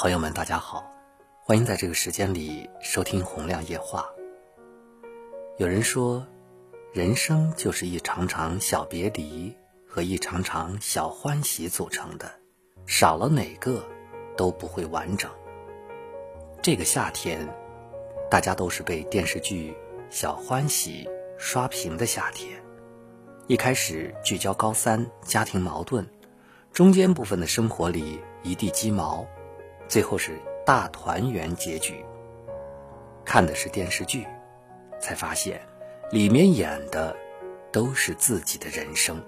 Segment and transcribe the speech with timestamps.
[0.00, 0.88] 朋友们，大家好，
[1.42, 4.02] 欢迎在这个时间里收听《洪亮夜话》。
[5.56, 6.24] 有人说，
[6.92, 9.52] 人生就是一场场小别离
[9.88, 12.30] 和一场场小欢喜组成的，
[12.86, 13.84] 少了哪个
[14.36, 15.28] 都不会完整。
[16.62, 17.48] 这个夏天，
[18.30, 19.72] 大家都是被电视剧
[20.10, 21.08] 《小欢喜》
[21.40, 22.62] 刷屏的夏天。
[23.48, 26.06] 一开始聚焦高三家庭矛盾，
[26.72, 29.26] 中间部分的生活里一地鸡毛。
[29.88, 32.04] 最后是大团圆结局。
[33.24, 34.26] 看的是电视剧，
[35.00, 35.60] 才发现
[36.10, 37.16] 里面演的
[37.72, 39.20] 都是自己的人生。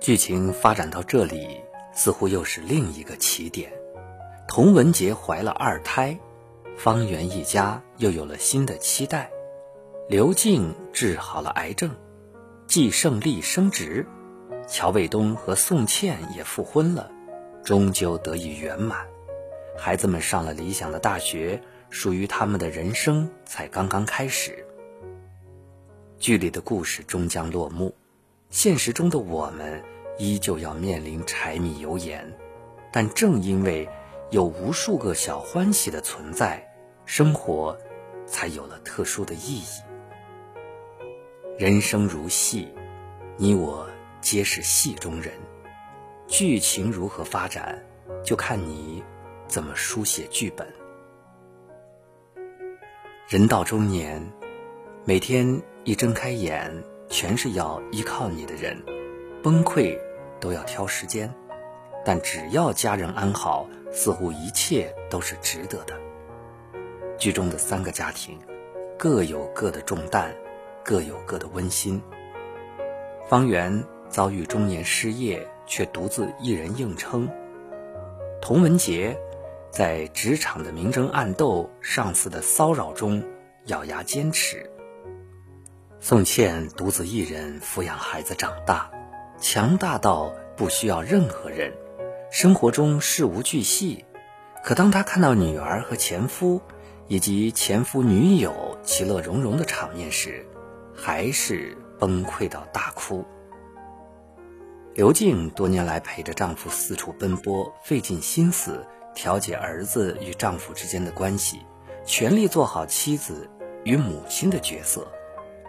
[0.00, 1.60] 剧情发展到这里，
[1.92, 3.72] 似乎又是另一个起点。
[4.48, 6.18] 童文杰怀了二胎，
[6.76, 9.30] 方圆一家又有了新的期待。
[10.08, 11.94] 刘静治好了癌症，
[12.66, 14.06] 季胜利升职，
[14.66, 17.12] 乔卫东和宋茜也复婚了。
[17.62, 19.06] 终究得以圆满，
[19.76, 24.64] 孩子们上了理想的大学，属于他们的人生才刚刚开始。
[26.18, 27.94] 剧里的故事终将落幕，
[28.50, 29.82] 现实中的我们
[30.18, 32.32] 依旧要面临柴米油盐，
[32.92, 33.88] 但正因为
[34.30, 36.66] 有无数个小欢喜的存在，
[37.04, 37.78] 生活
[38.26, 39.66] 才有了特殊的意义。
[41.58, 42.68] 人生如戏，
[43.36, 43.88] 你我
[44.20, 45.32] 皆是戏中人。
[46.30, 47.84] 剧情如何发展，
[48.22, 49.02] 就看你
[49.48, 50.64] 怎么书写剧本。
[53.28, 54.24] 人到中年，
[55.04, 56.72] 每天一睁开眼，
[57.08, 58.80] 全是要依靠你的人，
[59.42, 59.98] 崩溃
[60.38, 61.28] 都要挑时间，
[62.04, 65.98] 但只要家人安好，似乎一切都是值得的。
[67.18, 68.38] 剧中的三个家庭，
[68.96, 70.32] 各有各的重担，
[70.84, 72.00] 各有各的温馨。
[73.28, 75.44] 方圆遭遇中年失业。
[75.70, 77.30] 却独自一人硬撑。
[78.42, 79.16] 童文杰
[79.70, 83.22] 在职场的明争暗斗、上司的骚扰中
[83.66, 84.68] 咬牙坚持。
[86.00, 88.90] 宋茜独自一人抚养孩子长大，
[89.40, 91.72] 强大到不需要任何人，
[92.32, 94.04] 生活中事无巨细。
[94.64, 96.60] 可当她看到女儿和前夫
[97.06, 100.44] 以及前夫女友其乐融融的场面时，
[100.96, 103.24] 还是崩溃到大哭。
[105.00, 111.64] 刘静多年来陪着丈夫四处奔波，费尽心思调解儿子与丈夫之间的关系，
[112.04, 113.48] 全力做好妻子
[113.82, 115.10] 与母亲的角色，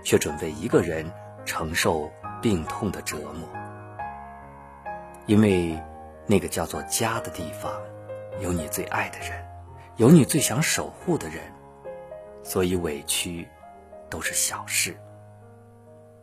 [0.04, 1.10] 却准备一个人
[1.46, 2.12] 承受
[2.42, 3.48] 病痛的折磨。
[5.28, 5.82] 因为
[6.28, 7.72] 那个叫做家的地方，
[8.42, 9.42] 有你最爱的人，
[9.96, 11.42] 有你最想守护的人，
[12.44, 13.48] 所以委屈
[14.10, 14.94] 都是小事。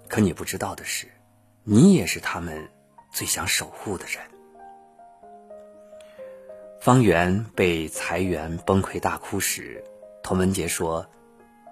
[0.08, 1.08] 可你不知道的是，
[1.64, 2.69] 你也是他们。
[3.10, 4.22] 最想守护的人，
[6.80, 9.82] 方圆被裁员崩溃大哭时，
[10.22, 11.06] 童文杰说：“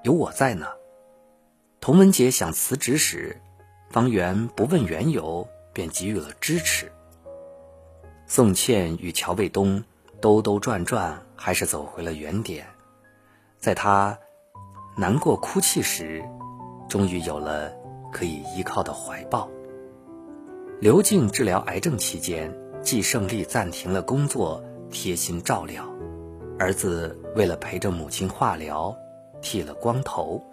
[0.03, 0.67] 有我在呢。”
[1.81, 3.41] 童文杰想辞职时，
[3.91, 6.91] 方圆不问缘由便给予了支持。
[8.27, 9.85] 宋茜与乔卫东
[10.21, 12.67] 兜兜转转，还是走回了原点。
[13.59, 14.19] 在他
[14.97, 16.25] 难过哭泣时，
[16.89, 17.73] 终于有了
[18.13, 19.49] 可以依靠的怀抱。
[20.79, 25.83] 刘静治疗癌症期间，季胜利暂停了工作，贴心照料
[26.59, 27.19] 儿子。
[27.35, 28.95] 为了陪着母亲化疗，
[29.41, 30.45] 剃了光头。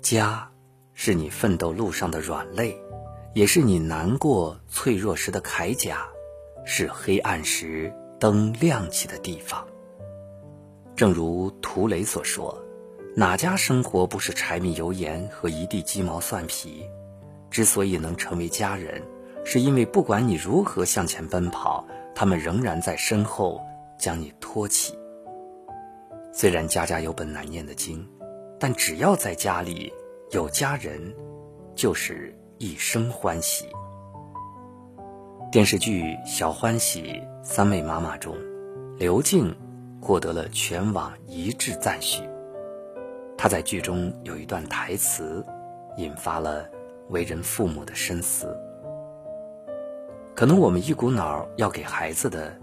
[0.00, 0.50] 家，
[0.92, 2.76] 是你奋斗路上的软肋，
[3.32, 6.04] 也是你难过脆弱时的铠甲，
[6.64, 9.64] 是黑暗时灯亮起的地方。
[10.96, 12.60] 正如涂磊所说
[13.14, 16.84] ：“哪家生活不是柴米油盐和一地鸡毛蒜皮？”
[17.50, 19.02] 之所以能成为家人，
[19.44, 23.60] 是因为不管你如何向前奔跑，他们仍然在身后
[23.98, 24.96] 将你托起。
[26.32, 28.06] 虽然家家有本难念的经，
[28.58, 29.92] 但只要在家里
[30.30, 31.14] 有家人，
[31.74, 33.66] 就是一生欢喜。
[35.50, 37.02] 电视剧《小欢喜》
[37.44, 38.34] 三位妈妈中，
[38.96, 39.54] 刘静
[40.00, 42.22] 获得了全网一致赞许。
[43.36, 45.44] 她在剧中有一段台词，
[45.96, 46.64] 引发了。
[47.08, 48.56] 为人父母的深思，
[50.34, 52.56] 可能我们一股脑要给孩子的，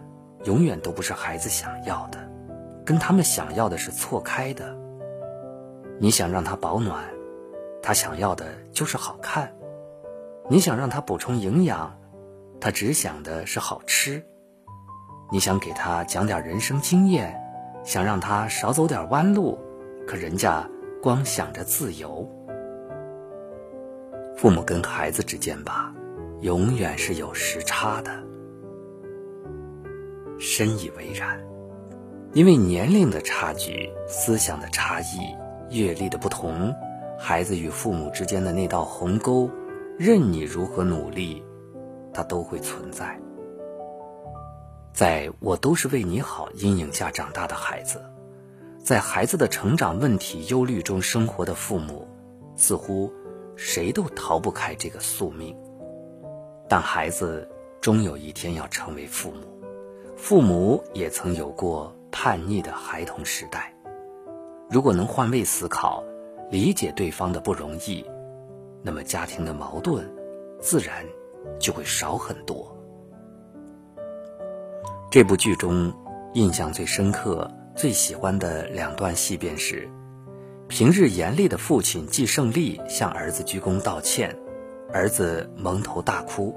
[0.45, 2.19] 永远都不是孩子想要的，
[2.85, 4.75] 跟他们想要的是错开的。
[5.99, 7.03] 你想让他保暖，
[7.81, 9.47] 他想要的就是好看；
[10.49, 11.95] 你想让他补充营养，
[12.59, 14.21] 他只想的是好吃；
[15.31, 17.39] 你想给他讲点人生经验，
[17.83, 19.59] 想让他少走点弯路，
[20.07, 20.67] 可人家
[21.03, 22.27] 光想着自由。
[24.35, 25.93] 父母跟孩子之间吧，
[26.41, 28.11] 永远是有时差的。
[30.39, 31.39] 深以为然。
[32.33, 35.35] 因为年龄的差距、思想的差异、
[35.71, 36.71] 阅历的不同，
[37.17, 39.49] 孩子与父母之间的那道鸿沟，
[39.97, 41.43] 任你如何努力，
[42.13, 43.19] 它都会存在。
[44.93, 47.99] 在我都是为你好阴影下长大的孩子，
[48.77, 52.07] 在孩子的成长问题忧虑中生活的父母，
[52.55, 53.11] 似乎
[53.55, 55.57] 谁都逃不开这个宿命。
[56.69, 57.49] 但孩子
[57.81, 59.61] 终有一天要成为父母，
[60.15, 61.93] 父母也曾有过。
[62.11, 63.71] 叛逆的孩童时代，
[64.67, 66.03] 如果能换位思考，
[66.49, 68.03] 理解对方的不容易，
[68.81, 70.11] 那么家庭的矛盾
[70.59, 71.05] 自然
[71.59, 72.75] 就会少很多。
[75.11, 75.93] 这部剧中
[76.33, 79.87] 印象最深刻、最喜欢的两段戏便是：
[80.67, 84.35] 平日严厉的父亲季胜利向儿子鞠躬道歉，
[84.91, 86.53] 儿子蒙头大哭；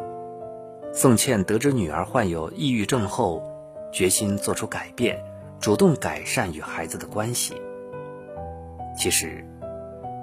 [0.92, 3.42] 宋茜得知女儿患有抑郁症后，
[3.92, 5.22] 决心做出改变。
[5.60, 7.54] 主动改善与孩子的关系。
[8.98, 9.46] 其实，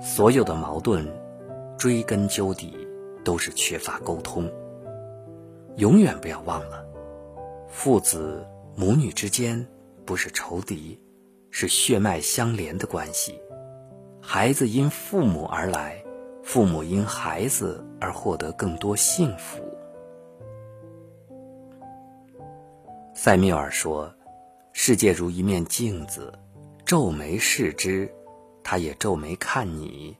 [0.02, 1.08] 所有的矛盾，
[1.78, 2.78] 追根究底
[3.24, 4.52] 都是缺乏沟通。
[5.78, 6.86] 永远不要忘了，
[7.70, 8.46] 父子
[8.76, 9.66] 母女之间
[10.06, 11.00] 不是仇敌，
[11.52, 13.40] 是血脉相连的关系。
[14.22, 16.04] 孩子因父母而来，
[16.52, 19.64] 父母因孩子而获得更多幸福。
[23.14, 24.12] 塞缪尔说。
[24.74, 26.34] 世界如一面镜子，
[26.84, 28.12] 皱眉视之，
[28.64, 30.16] 他也皱眉看你；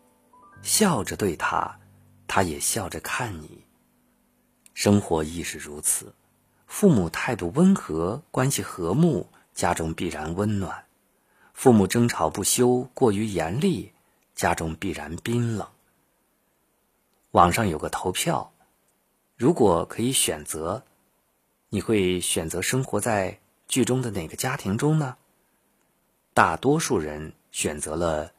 [0.62, 1.76] 笑着对他，
[2.28, 3.66] 他也笑着看你。
[4.76, 6.14] 生活亦是如此，
[6.68, 10.72] 父母态度温和，关系和睦，家中必然温暖；
[11.56, 13.92] 父母争吵不休，过于严厉，
[14.36, 15.68] 家中必然冰冷。
[17.32, 18.52] 网上有个投票，
[19.38, 20.84] 如果可以选择，
[21.70, 23.40] 你会选择生活在？
[23.68, 25.16] 剧中的哪个家庭中呢？
[26.34, 28.32] 大多数人选择了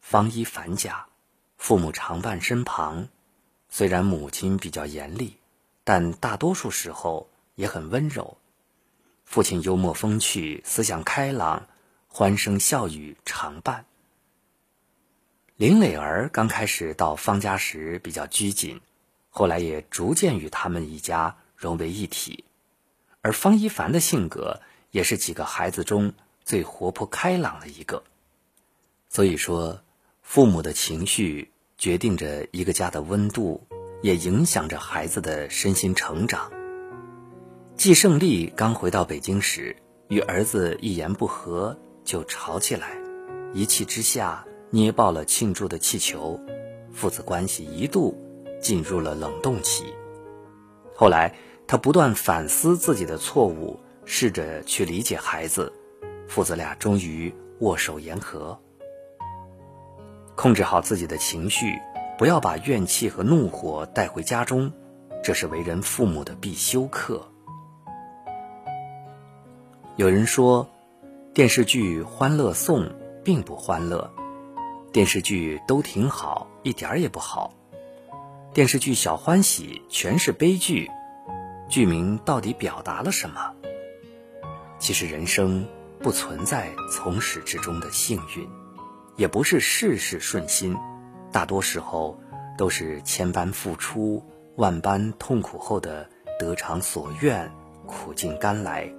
[0.00, 1.06] 方一凡家，
[1.56, 3.08] 父母常伴身旁，
[3.68, 5.38] 虽然母亲比较严厉，
[5.82, 8.36] 但大多数时候也很温柔。
[9.24, 11.66] 父亲幽默风趣，思想开朗，
[12.06, 13.84] 欢声笑语常伴。
[15.56, 18.80] 林磊儿刚开始到方家时比较拘谨，
[19.30, 22.44] 后来也逐渐与他们一家融为一体，
[23.22, 24.60] 而方一凡的性格。
[24.92, 28.02] 也是几个孩子中最活泼开朗的一个，
[29.10, 29.82] 所以说，
[30.22, 33.66] 父母的情绪决定着一个家的温度，
[34.00, 36.50] 也影响着孩子的身心成长。
[37.76, 39.76] 季胜利刚回到北京时，
[40.08, 42.96] 与儿子一言不合就吵起来，
[43.52, 46.38] 一气之下捏爆了庆祝的气球，
[46.92, 48.14] 父子关系一度
[48.60, 49.86] 进入了冷冻期。
[50.94, 51.34] 后来，
[51.66, 53.80] 他不断反思自己的错误。
[54.08, 55.72] 试着去理解孩子，
[56.28, 58.56] 父子俩终于握手言和。
[60.36, 61.76] 控制好自己的情绪，
[62.16, 64.70] 不要把怨气和怒火带回家中，
[65.24, 67.26] 这是为人父母的必修课。
[69.96, 70.68] 有人说，
[71.34, 72.84] 电视剧《欢乐颂》
[73.24, 74.08] 并不欢乐，
[74.96, 77.52] 电视剧都挺好，一点儿也不好。
[78.54, 80.90] 电视剧《小欢喜》全是悲剧，
[81.68, 83.52] 剧名到底表达了什么？
[84.78, 85.68] 其实人生
[86.00, 88.48] 不存在从始至终的幸运，
[89.16, 90.74] 也不是事事顺心，
[91.30, 92.18] 大多时候
[92.56, 94.24] 都是千般付出、
[94.54, 97.52] 万般痛苦后的得偿所愿、
[97.84, 98.90] 苦尽甘来。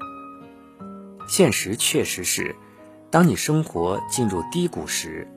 [1.28, 2.56] 现实确实是，
[3.10, 5.28] 当你生活进入低谷时，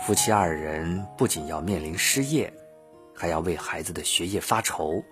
[0.00, 2.52] 夫妻二人不仅要面临失业，
[3.14, 5.04] 还要为孩子的学业发愁。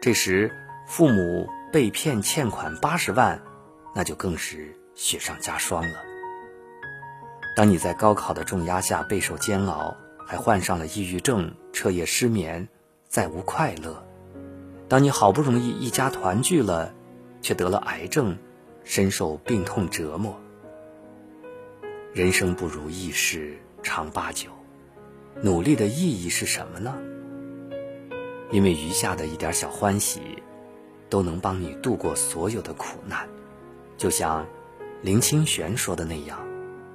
[0.00, 0.50] 这时，
[0.86, 3.40] 父母被骗欠款八十万。
[3.92, 5.98] 那就更是雪上加霜了。
[7.56, 12.68] 当你在高考的重压下备受煎熬，还患上了抑郁症，彻夜失眠，
[13.08, 14.00] 再无快乐；
[14.88, 16.94] 当你好不容易一家团聚了，
[17.42, 18.38] 却得了癌症，
[18.84, 20.40] 深受病痛折磨。
[22.14, 24.50] 人生不如意事常八九，
[25.42, 26.96] 努力的意义是什么呢？
[28.50, 30.42] 因为余下的一点小欢喜，
[31.08, 33.28] 都能帮你度过所有的苦难。
[33.96, 34.46] 就像
[35.02, 36.38] 林清玄说的那样，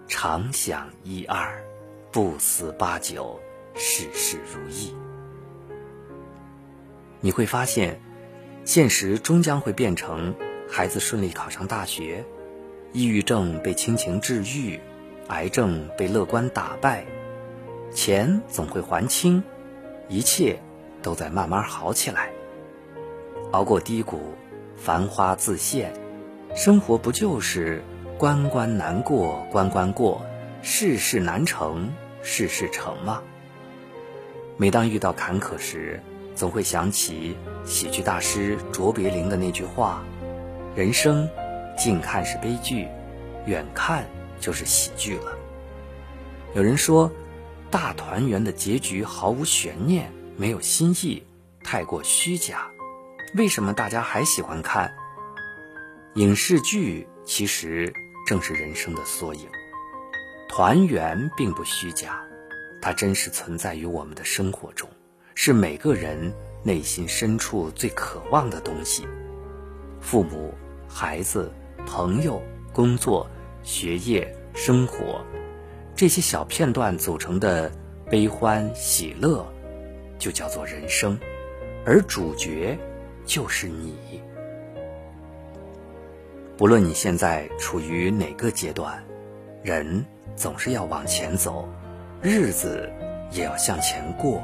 [0.07, 1.63] 常想一二，
[2.11, 3.39] 不思八九，
[3.73, 4.93] 事事如意。
[7.21, 7.99] 你会发现，
[8.65, 10.35] 现实终将会变成
[10.69, 12.25] 孩子顺利考上大学，
[12.91, 14.79] 抑郁症被亲情治愈，
[15.27, 17.05] 癌症被乐观打败，
[17.91, 19.43] 钱总会还清，
[20.07, 20.59] 一切
[21.01, 22.29] 都在慢慢好起来。
[23.51, 24.19] 熬过低谷，
[24.75, 25.93] 繁花自现。
[26.55, 27.83] 生活不就是
[28.17, 30.21] 关关难过关关过，
[30.61, 31.91] 事事难成
[32.21, 33.21] 事事成吗？
[34.57, 35.99] 每当遇到坎坷时，
[36.35, 40.03] 总会想起喜剧大师卓别林的那句话
[40.75, 41.27] ：“人生，
[41.77, 42.87] 近看是悲剧，
[43.45, 44.05] 远看
[44.39, 45.37] 就是喜剧了。”
[46.55, 47.11] 有人说，
[47.69, 51.23] 大团圆的结局毫无悬念，没有新意，
[51.63, 52.69] 太过虚假。
[53.35, 54.93] 为什么大家还喜欢看
[56.13, 57.07] 影视剧？
[57.25, 57.91] 其实
[58.25, 59.49] 正是人生的缩影。
[60.47, 62.23] 团圆并不虚假，
[62.81, 64.87] 它真实存在于我们的生活中，
[65.33, 69.05] 是每个人内心深处最渴望的东西。
[69.99, 70.53] 父母、
[70.87, 71.51] 孩子、
[71.85, 73.27] 朋友、工作、
[73.65, 75.25] 学业、生活。
[75.95, 77.71] 这些小片段组成的
[78.09, 79.45] 悲欢喜乐，
[80.19, 81.17] 就叫做人生，
[81.85, 82.77] 而主角
[83.25, 84.21] 就是你。
[86.55, 89.03] 不论你现在处于哪个阶段，
[89.63, 90.05] 人
[90.35, 91.67] 总是要往前走，
[92.21, 92.89] 日子
[93.31, 94.43] 也要向前过。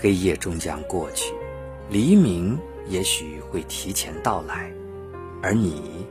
[0.00, 1.34] 黑夜终将过去，
[1.88, 4.70] 黎明也许会提前到来，
[5.42, 6.06] 而你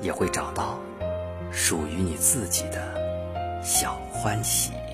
[0.00, 0.78] 也会找到
[1.50, 3.06] 属于你自己的。
[3.66, 4.85] 小欢喜。